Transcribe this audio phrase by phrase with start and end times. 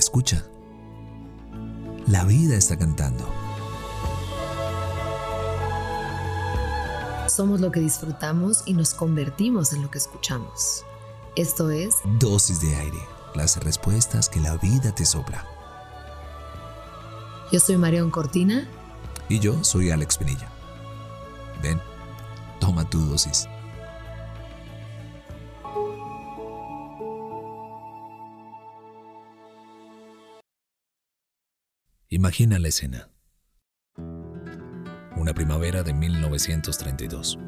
[0.00, 0.42] Escucha.
[2.06, 3.28] La vida está cantando.
[7.28, 10.86] Somos lo que disfrutamos y nos convertimos en lo que escuchamos.
[11.36, 12.98] Esto es Dosis de aire.
[13.34, 15.44] Las respuestas que la vida te sopla.
[17.52, 18.66] Yo soy Marión Cortina.
[19.28, 20.48] Y yo soy Alex Pinilla.
[21.62, 21.78] Ven,
[22.58, 23.46] toma tu dosis.
[32.12, 33.08] Imagina la escena.
[35.16, 37.38] Una primavera de 1932.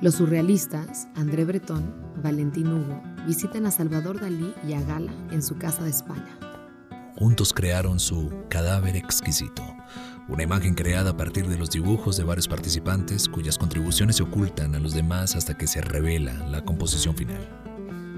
[0.00, 5.58] Los surrealistas, André Breton, Valentín Hugo, visitan a Salvador Dalí y a Gala en su
[5.58, 6.38] casa de España.
[7.16, 9.64] Juntos crearon su Cadáver Exquisito,
[10.28, 14.76] una imagen creada a partir de los dibujos de varios participantes cuyas contribuciones se ocultan
[14.76, 17.40] a los demás hasta que se revela la composición final.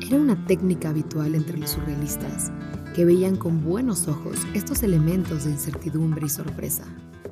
[0.07, 2.53] Era una técnica habitual entre los surrealistas,
[2.95, 6.85] que veían con buenos ojos estos elementos de incertidumbre y sorpresa.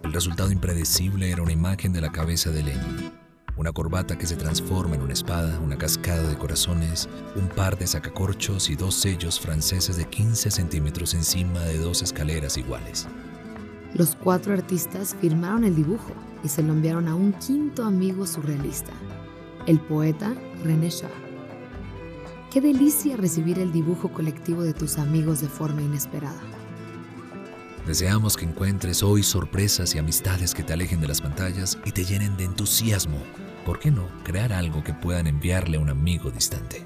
[0.03, 3.13] El resultado impredecible era una imagen de la cabeza de Lenin,
[3.59, 7.87] una corbata que se transforma en una espada, una cascada de corazones, un par de
[7.87, 13.07] sacacorchos y dos sellos franceses de 15 centímetros encima de dos escaleras iguales.
[13.95, 18.93] Los cuatro artistas firmaron el dibujo y se lo enviaron a un quinto amigo surrealista,
[19.67, 21.22] el poeta René Char.
[22.53, 26.39] Qué delicia recibir el dibujo colectivo de tus amigos de forma inesperada.
[27.87, 32.05] Deseamos que encuentres hoy sorpresas y amistades que te alejen de las pantallas y te
[32.05, 33.17] llenen de entusiasmo.
[33.65, 36.85] ¿Por qué no crear algo que puedan enviarle a un amigo distante?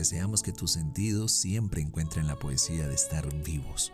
[0.00, 3.92] Deseamos que tus sentidos siempre encuentren la poesía de estar vivos.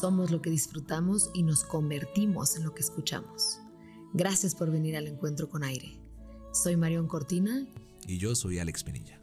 [0.00, 3.58] Somos lo que disfrutamos y nos convertimos en lo que escuchamos.
[4.12, 5.98] Gracias por venir al encuentro con aire.
[6.52, 7.66] Soy Marión Cortina.
[8.06, 9.20] Y yo soy Alex Pinilla.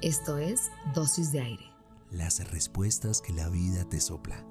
[0.00, 1.64] Esto es Dosis de Aire.
[2.12, 4.46] Las respuestas que la vida te sopla.